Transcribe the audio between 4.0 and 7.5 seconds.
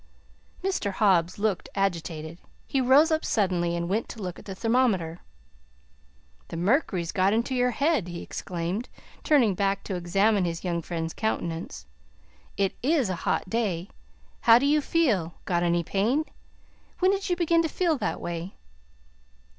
to look at the thermometer. "The mercury's got